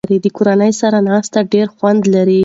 د 0.23 0.25
کورنۍ 0.37 0.71
سره 0.81 0.97
ناسته 1.07 1.39
ډېر 1.51 1.67
خوند 1.75 2.01
لري. 2.13 2.39